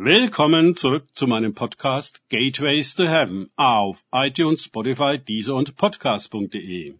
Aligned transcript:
Willkommen 0.00 0.76
zurück 0.76 1.08
zu 1.12 1.26
meinem 1.26 1.54
Podcast 1.54 2.22
Gateways 2.28 2.94
to 2.94 3.08
Heaven 3.08 3.50
auf 3.56 4.04
iTunes, 4.12 4.62
Spotify, 4.62 5.18
Deezer 5.18 5.56
und 5.56 5.74
Podcast.de. 5.74 6.94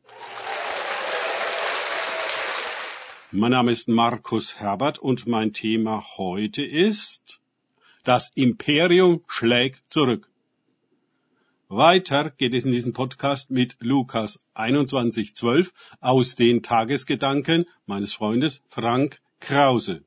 Mein 3.30 3.50
Name 3.52 3.70
ist 3.70 3.86
Markus 3.86 4.58
Herbert 4.58 4.98
und 4.98 5.28
mein 5.28 5.52
Thema 5.52 6.04
heute 6.16 6.64
ist 6.64 7.40
Das 8.02 8.32
Imperium 8.34 9.22
schlägt 9.28 9.88
zurück. 9.88 10.28
Weiter 11.68 12.30
geht 12.30 12.52
es 12.52 12.64
in 12.64 12.72
diesem 12.72 12.94
Podcast 12.94 13.52
mit 13.52 13.76
Lukas 13.78 14.42
21.12 14.56 15.70
aus 16.00 16.34
den 16.34 16.64
Tagesgedanken 16.64 17.66
meines 17.86 18.12
Freundes 18.12 18.60
Frank 18.66 19.20
Krause. 19.38 20.02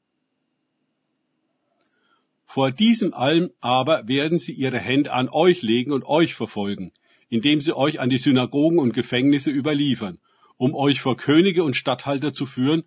Vor 2.54 2.70
diesem 2.70 3.13
allem 3.13 3.52
aber 3.61 4.09
werden 4.09 4.38
sie 4.38 4.52
ihre 4.52 4.77
Hände 4.77 5.13
an 5.13 5.30
euch 5.30 5.62
legen 5.62 5.94
und 5.94 6.03
euch 6.03 6.34
verfolgen, 6.34 6.91
indem 7.30 7.62
sie 7.62 7.73
euch 7.73 8.02
an 8.02 8.09
die 8.09 8.17
Synagogen 8.17 8.77
und 8.77 8.91
Gefängnisse 8.91 9.52
überliefern, 9.52 10.20
um 10.58 10.75
euch 10.75 10.99
vor 10.99 11.16
Könige 11.16 11.63
und 11.63 11.77
Statthalter 11.77 12.34
zu 12.34 12.45
führen, 12.45 12.84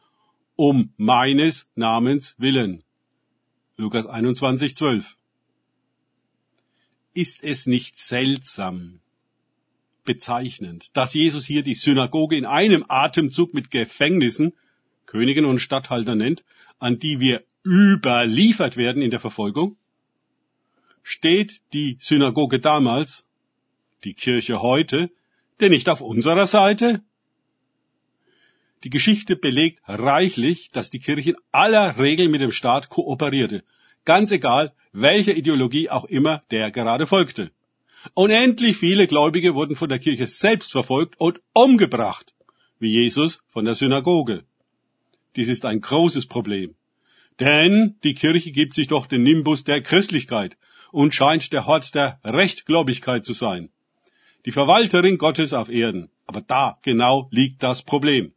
um 0.55 0.93
meines 0.99 1.71
Namens 1.77 2.35
willen. 2.37 2.85
Lukas 3.79 4.05
21, 4.05 4.77
12. 4.77 5.17
Ist 7.15 7.43
es 7.43 7.65
nicht 7.65 7.99
seltsam, 7.99 9.01
bezeichnend, 10.05 10.95
dass 10.95 11.15
Jesus 11.15 11.47
hier 11.47 11.63
die 11.63 11.75
Synagoge 11.75 12.37
in 12.37 12.45
einem 12.45 12.85
Atemzug 12.87 13.55
mit 13.55 13.71
Gefängnissen, 13.71 14.53
Königen 15.07 15.47
und 15.47 15.59
Statthalter 15.59 16.17
nennt, 16.17 16.45
an 16.79 16.99
die 16.99 17.19
wir 17.19 17.43
überliefert 17.65 18.77
werden 18.77 19.03
in 19.03 19.11
der 19.11 19.21
Verfolgung? 19.21 19.77
Steht 21.03 21.61
die 21.73 21.97
Synagoge 22.01 22.61
damals, 22.61 23.27
die 24.05 24.15
Kirche 24.15 24.63
heute, 24.63 25.11
denn 25.61 25.71
nicht 25.71 25.89
auf 25.89 26.01
unserer 26.01 26.47
Seite? 26.47 27.03
Die 28.85 28.91
Geschichte 28.91 29.35
belegt 29.35 29.81
reichlich, 29.87 30.71
dass 30.71 30.91
die 30.91 30.99
Kirche 30.99 31.31
in 31.31 31.37
aller 31.53 31.99
Regel 31.99 32.29
mit 32.29 32.43
dem 32.43 32.53
Staat 32.53 32.91
kooperierte, 32.91 33.65
ganz 34.05 34.31
egal, 34.31 34.75
welcher 34.93 35.35
Ideologie 35.35 35.89
auch 35.89 36.05
immer 36.05 36.43
der 36.51 36.71
gerade 36.71 37.07
folgte. 37.07 37.51
Unendlich 38.13 38.77
viele 38.77 39.07
Gläubige 39.07 39.55
wurden 39.55 39.77
von 39.77 39.89
der 39.89 39.99
Kirche 39.99 40.27
selbst 40.27 40.73
verfolgt 40.73 41.19
und 41.19 41.41
umgebracht, 41.55 42.35
wie 42.79 42.91
Jesus 42.91 43.43
von 43.47 43.65
der 43.65 43.75
Synagoge. 43.75 44.45
Dies 45.37 45.49
ist 45.49 45.65
ein 45.65 45.81
großes 45.81 46.27
Problem. 46.27 46.75
Denn 47.41 47.97
die 48.05 48.15
Kirche 48.15 48.53
gibt 48.53 48.75
sich 48.75 48.89
doch 48.89 49.07
den 49.07 49.23
Nimbus 49.23 49.65
der 49.65 49.83
Christlichkeit 49.83 50.57
und 50.93 51.15
scheint 51.15 51.53
der 51.53 51.67
Hort 51.67 51.95
der 51.95 52.21
Rechtgläubigkeit 52.23 53.25
zu 53.25 53.33
sein. 53.33 53.71
Die 54.45 54.53
Verwalterin 54.53 55.19
Gottes 55.19 55.53
auf 55.53 55.69
Erden. 55.69 56.11
Aber 56.27 56.41
da 56.41 56.79
genau 56.83 57.29
liegt 57.31 57.63
das 57.63 57.83
Problem. 57.83 58.33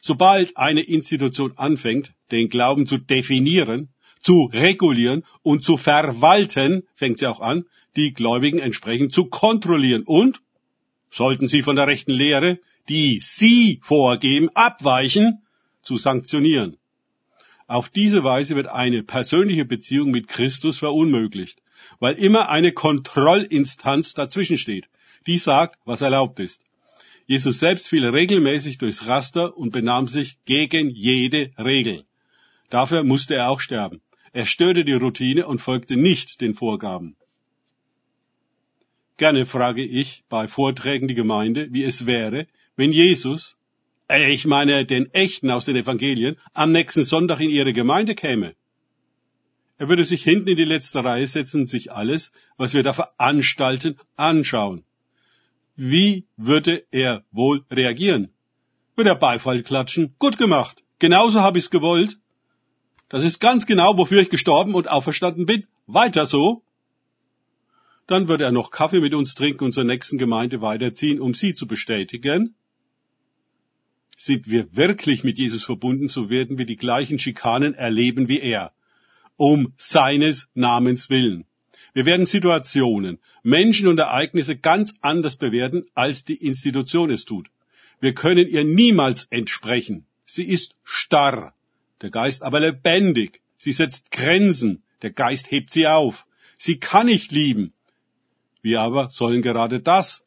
Sobald 0.00 0.56
eine 0.56 0.82
Institution 0.82 1.54
anfängt, 1.56 2.12
den 2.30 2.48
Glauben 2.48 2.86
zu 2.86 2.98
definieren, 2.98 3.88
zu 4.20 4.50
regulieren 4.52 5.24
und 5.42 5.64
zu 5.64 5.76
verwalten, 5.76 6.86
fängt 6.94 7.18
sie 7.18 7.26
auch 7.26 7.40
an, 7.40 7.64
die 7.96 8.12
Gläubigen 8.12 8.58
entsprechend 8.58 9.12
zu 9.12 9.26
kontrollieren 9.26 10.02
und, 10.04 10.42
sollten 11.10 11.48
sie 11.48 11.62
von 11.62 11.76
der 11.76 11.86
rechten 11.86 12.12
Lehre, 12.12 12.58
die 12.88 13.20
sie 13.20 13.80
vorgeben, 13.82 14.50
abweichen, 14.54 15.42
zu 15.82 15.96
sanktionieren. 15.96 16.76
Auf 17.66 17.88
diese 17.88 18.22
Weise 18.22 18.54
wird 18.54 18.68
eine 18.68 19.02
persönliche 19.02 19.64
Beziehung 19.64 20.10
mit 20.10 20.28
Christus 20.28 20.78
verunmöglicht, 20.78 21.62
weil 21.98 22.14
immer 22.14 22.48
eine 22.48 22.72
Kontrollinstanz 22.72 24.14
dazwischen 24.14 24.58
steht, 24.58 24.88
die 25.26 25.38
sagt, 25.38 25.78
was 25.84 26.00
erlaubt 26.00 26.38
ist. 26.38 26.62
Jesus 27.26 27.58
selbst 27.58 27.88
fiel 27.88 28.06
regelmäßig 28.06 28.78
durchs 28.78 29.06
Raster 29.06 29.56
und 29.56 29.72
benahm 29.72 30.06
sich 30.06 30.38
gegen 30.44 30.90
jede 30.90 31.50
Regel. 31.58 32.04
Dafür 32.70 33.02
musste 33.02 33.34
er 33.34 33.48
auch 33.48 33.60
sterben. 33.60 34.00
Er 34.32 34.46
störte 34.46 34.84
die 34.84 34.92
Routine 34.92 35.46
und 35.48 35.60
folgte 35.60 35.96
nicht 35.96 36.40
den 36.40 36.54
Vorgaben. 36.54 37.16
Gerne 39.16 39.46
frage 39.46 39.82
ich 39.82 40.22
bei 40.28 40.46
Vorträgen 40.46 41.08
die 41.08 41.14
Gemeinde, 41.14 41.68
wie 41.72 41.82
es 41.82 42.06
wäre, 42.06 42.46
wenn 42.76 42.92
Jesus, 42.92 43.56
ich 44.08 44.46
meine 44.46 44.86
den 44.86 45.12
echten 45.12 45.50
aus 45.50 45.64
den 45.64 45.76
Evangelien, 45.76 46.36
am 46.54 46.72
nächsten 46.72 47.04
Sonntag 47.04 47.40
in 47.40 47.50
ihre 47.50 47.72
Gemeinde 47.72 48.14
käme. 48.14 48.54
Er 49.78 49.88
würde 49.88 50.04
sich 50.04 50.22
hinten 50.22 50.48
in 50.48 50.56
die 50.56 50.64
letzte 50.64 51.04
Reihe 51.04 51.26
setzen 51.26 51.62
und 51.62 51.66
sich 51.66 51.92
alles, 51.92 52.32
was 52.56 52.72
wir 52.72 52.82
da 52.82 52.92
veranstalten, 52.92 53.98
anschauen. 54.16 54.84
Wie 55.76 56.24
würde 56.36 56.84
er 56.90 57.24
wohl 57.30 57.64
reagieren? 57.70 58.32
Würde 58.94 59.10
er 59.10 59.16
Beifall 59.16 59.62
klatschen? 59.62 60.14
Gut 60.18 60.38
gemacht. 60.38 60.82
Genauso 60.98 61.42
habe 61.42 61.58
ich's 61.58 61.70
gewollt. 61.70 62.18
Das 63.10 63.22
ist 63.22 63.40
ganz 63.40 63.66
genau, 63.66 63.98
wofür 63.98 64.22
ich 64.22 64.30
gestorben 64.30 64.74
und 64.74 64.88
auferstanden 64.88 65.44
bin. 65.44 65.66
Weiter 65.86 66.24
so. 66.24 66.62
Dann 68.06 68.28
würde 68.28 68.44
er 68.44 68.52
noch 68.52 68.70
Kaffee 68.70 69.00
mit 69.00 69.14
uns 69.14 69.34
trinken 69.34 69.64
und 69.64 69.72
zur 69.72 69.84
nächsten 69.84 70.16
Gemeinde 70.16 70.62
weiterziehen, 70.62 71.20
um 71.20 71.34
sie 71.34 71.54
zu 71.54 71.66
bestätigen. 71.66 72.54
Sind 74.16 74.50
wir 74.50 74.74
wirklich 74.74 75.24
mit 75.24 75.38
Jesus 75.38 75.62
verbunden, 75.62 76.08
so 76.08 76.30
werden 76.30 76.56
wir 76.58 76.64
die 76.64 76.76
gleichen 76.76 77.18
Schikanen 77.18 77.74
erleben 77.74 78.28
wie 78.28 78.40
er. 78.40 78.72
Um 79.36 79.74
seines 79.76 80.48
Namens 80.54 81.10
willen. 81.10 81.44
Wir 81.92 82.06
werden 82.06 82.26
Situationen, 82.26 83.18
Menschen 83.42 83.88
und 83.88 83.98
Ereignisse 83.98 84.56
ganz 84.56 84.94
anders 85.00 85.36
bewerten, 85.36 85.84
als 85.94 86.24
die 86.24 86.34
Institution 86.34 87.10
es 87.10 87.24
tut. 87.24 87.50
Wir 88.00 88.14
können 88.14 88.48
ihr 88.48 88.64
niemals 88.64 89.24
entsprechen. 89.24 90.06
Sie 90.26 90.44
ist 90.44 90.74
starr, 90.82 91.54
der 92.02 92.10
Geist 92.10 92.42
aber 92.42 92.60
lebendig. 92.60 93.40
Sie 93.58 93.72
setzt 93.72 94.12
Grenzen, 94.12 94.82
der 95.02 95.10
Geist 95.10 95.50
hebt 95.50 95.70
sie 95.70 95.86
auf. 95.86 96.26
Sie 96.58 96.78
kann 96.78 97.06
nicht 97.06 97.32
lieben. 97.32 97.72
Wir 98.60 98.80
aber 98.80 99.10
sollen 99.10 99.40
gerade 99.42 99.80
das 99.80 100.25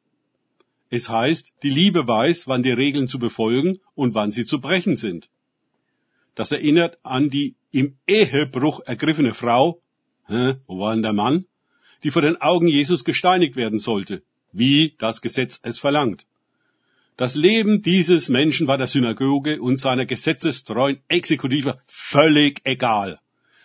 es 0.89 1.09
heißt, 1.09 1.53
die 1.63 1.69
Liebe 1.69 2.07
weiß, 2.07 2.47
wann 2.47 2.63
die 2.63 2.71
Regeln 2.71 3.07
zu 3.07 3.19
befolgen 3.19 3.79
und 3.95 4.15
wann 4.15 4.31
sie 4.31 4.45
zu 4.45 4.59
brechen 4.59 4.95
sind. 4.95 5.29
Das 6.35 6.51
erinnert 6.51 6.99
an 7.03 7.29
die 7.29 7.55
im 7.71 7.97
Ehebruch 8.07 8.79
ergriffene 8.85 9.33
Frau, 9.33 9.81
hä, 10.27 10.55
wo 10.67 10.79
war 10.79 10.93
denn 10.93 11.03
der 11.03 11.13
Mann, 11.13 11.45
die 12.03 12.11
vor 12.11 12.21
den 12.21 12.41
Augen 12.41 12.67
Jesus 12.67 13.03
gesteinigt 13.03 13.55
werden 13.55 13.77
sollte, 13.77 14.23
wie 14.51 14.95
das 14.97 15.21
Gesetz 15.21 15.59
es 15.63 15.79
verlangt. 15.79 16.25
Das 17.17 17.35
Leben 17.35 17.81
dieses 17.81 18.29
Menschen 18.29 18.67
war 18.67 18.77
der 18.77 18.87
Synagoge 18.87 19.61
und 19.61 19.77
seiner 19.77 20.05
gesetzestreuen 20.05 21.01
Exekutive 21.09 21.77
völlig 21.85 22.61
egal. 22.63 23.19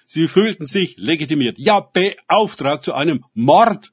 Sie 0.07 0.27
fühlten 0.29 0.67
sich 0.67 0.99
legitimiert, 0.99 1.59
ja 1.59 1.81
beauftragt 1.81 2.85
zu 2.85 2.93
einem 2.93 3.25
Mord. 3.33 3.93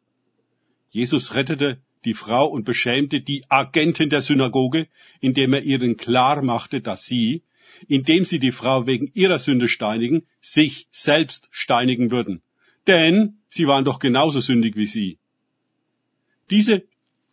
Jesus 0.90 1.36
rettete 1.36 1.80
die 2.06 2.14
Frau 2.14 2.48
und 2.48 2.64
beschämte 2.64 3.22
die 3.22 3.44
Agenten 3.50 4.10
der 4.10 4.22
Synagoge, 4.22 4.88
indem 5.20 5.54
er 5.54 5.64
ihnen 5.64 5.98
klar 5.98 6.42
machte, 6.42 6.82
dass 6.82 7.06
sie, 7.06 7.44
indem 7.88 8.26
sie 8.26 8.40
die 8.40 8.52
Frau 8.52 8.88
wegen 8.88 9.12
ihrer 9.14 9.40
Sünde 9.40 9.68
steinigen, 9.68 10.26
sich 10.42 10.88
selbst 10.92 11.48
steinigen 11.52 12.12
würden. 12.12 12.42
Denn 12.88 13.38
sie 13.50 13.68
waren 13.68 13.86
doch 13.86 14.00
genauso 14.00 14.40
sündig 14.40 14.76
wie 14.76 14.88
sie. 14.88 15.18
Diese 16.50 16.84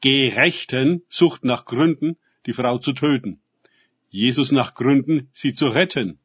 Gerechten 0.01 1.03
suchten 1.09 1.49
nach 1.49 1.65
Gründen, 1.65 2.17
die 2.47 2.53
Frau 2.53 2.79
zu 2.79 2.93
töten. 2.93 3.41
Jesus 4.11 4.53
nach 4.53 4.75
Gründen, 4.75 5.29
sie 5.33 5.53
zu 5.53 5.69
retten. 5.69 6.19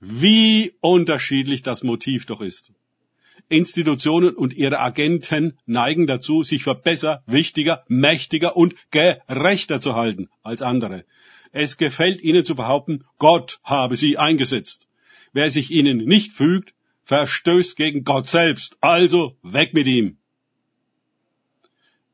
Wie 0.00 0.74
unterschiedlich 0.80 1.62
das 1.62 1.82
Motiv 1.82 2.26
doch 2.26 2.40
ist. 2.40 2.72
Institutionen 3.48 4.34
und 4.34 4.54
ihre 4.54 4.80
Agenten 4.80 5.56
neigen 5.66 6.06
dazu, 6.06 6.42
sich 6.42 6.64
für 6.64 6.74
besser, 6.74 7.22
wichtiger, 7.26 7.84
mächtiger 7.88 8.56
und 8.56 8.74
gerechter 8.90 9.80
zu 9.80 9.94
halten 9.94 10.28
als 10.42 10.62
andere. 10.62 11.04
Es 11.52 11.76
gefällt 11.76 12.22
ihnen 12.22 12.44
zu 12.44 12.54
behaupten, 12.54 13.04
Gott 13.18 13.60
habe 13.62 13.96
sie 13.96 14.18
eingesetzt. 14.18 14.88
Wer 15.32 15.50
sich 15.50 15.70
ihnen 15.70 15.98
nicht 15.98 16.32
fügt, 16.32 16.74
verstößt 17.04 17.76
gegen 17.76 18.04
Gott 18.04 18.28
selbst. 18.28 18.76
Also 18.80 19.36
weg 19.42 19.74
mit 19.74 19.86
ihm. 19.86 20.18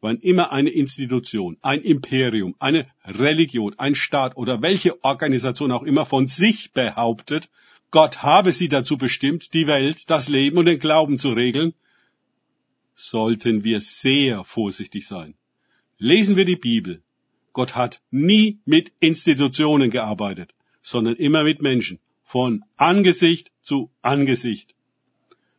Wann 0.01 0.19
immer 0.19 0.53
eine 0.53 0.71
Institution, 0.71 1.57
ein 1.63 1.81
Imperium, 1.81 2.57
eine 2.59 2.87
Religion, 3.05 3.79
ein 3.79 3.95
Staat 3.95 4.37
oder 4.37 4.61
welche 4.61 5.03
Organisation 5.05 5.73
auch 5.73 5.85
immer 5.85 6.05
von 6.05 6.27
sich 6.27 6.73
behauptet, 6.73 7.49
Gott 7.93 8.23
habe 8.23 8.53
sie 8.53 8.71
dazu 8.71 8.97
bestimmt, 8.97 9.53
die 9.53 9.67
Welt, 9.67 10.09
das 10.09 10.31
Leben 10.31 10.57
und 10.57 10.65
den 10.65 10.79
Glauben 10.79 11.19
zu 11.19 11.33
regeln, 11.33 11.75
sollten 12.95 13.65
wir 13.65 13.83
sehr 13.83 14.45
vorsichtig 14.45 15.07
sein. 15.07 15.35
Lesen 15.99 16.37
wir 16.37 16.47
die 16.47 16.57
Bibel. 16.57 17.03
Gott 17.53 17.77
hat 17.77 18.01
nie 18.11 18.59
mit 18.65 18.93
Institutionen 18.99 19.91
gearbeitet, 19.91 20.55
sondern 20.81 21.17
immer 21.17 21.45
mit 21.45 21.61
Menschen, 21.61 21.99
von 22.25 22.65
Angesicht 22.79 23.53
zu 23.61 23.91
Angesicht. 24.01 24.75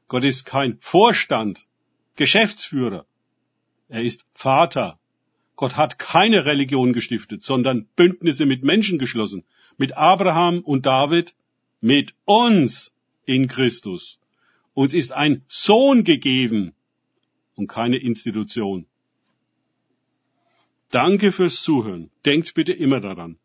Gott 0.07 0.23
ist 0.23 0.47
kein 0.47 0.79
Vorstand, 0.79 1.67
Geschäftsführer. 2.15 3.05
Er 3.89 4.01
ist 4.01 4.25
Vater. 4.33 4.99
Gott 5.55 5.77
hat 5.77 5.99
keine 5.99 6.45
Religion 6.45 6.93
gestiftet, 6.93 7.43
sondern 7.43 7.85
Bündnisse 7.95 8.47
mit 8.47 8.63
Menschen 8.63 8.97
geschlossen. 8.97 9.43
Mit 9.77 9.95
Abraham 9.97 10.61
und 10.61 10.87
David, 10.87 11.35
mit 11.83 12.15
uns 12.23 12.93
in 13.25 13.49
Christus. 13.49 14.17
Uns 14.73 14.93
ist 14.93 15.11
ein 15.11 15.43
Sohn 15.49 16.05
gegeben 16.05 16.73
und 17.55 17.67
keine 17.67 17.97
Institution. 17.97 18.85
Danke 20.91 21.33
fürs 21.33 21.61
Zuhören. 21.61 22.09
Denkt 22.25 22.53
bitte 22.53 22.71
immer 22.71 23.01
daran. 23.01 23.37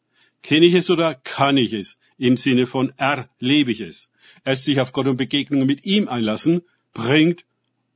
Kenne 0.45 0.67
ich 0.67 0.75
es 0.75 0.89
oder 0.89 1.17
kann 1.17 1.57
ich 1.57 1.73
es? 1.73 1.99
Im 2.17 2.37
Sinne 2.37 2.69
von 2.69 2.93
erlebe 2.97 3.73
ich 3.73 3.81
es. 3.81 4.09
Erst 4.45 4.65
sich 4.65 4.81
auf 4.81 4.93
Gott 4.93 5.09
und 5.09 5.17
Begegnungen 5.17 5.67
mit 5.67 5.85
ihm 5.85 6.07
einlassen, 6.07 6.63
bringt 6.95 7.45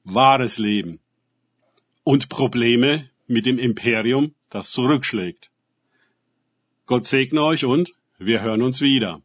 wahres 0.02 0.58
Leben. 0.58 0.98
Und 2.02 2.30
Probleme 2.30 3.08
mit 3.28 3.46
dem 3.46 3.60
Imperium, 3.60 4.34
das 4.50 4.72
zurückschlägt. 4.72 5.50
Gott 6.86 7.06
segne 7.06 7.44
euch 7.44 7.64
und 7.64 7.94
wir 8.18 8.42
hören 8.42 8.62
uns 8.62 8.80
wieder. 8.80 9.22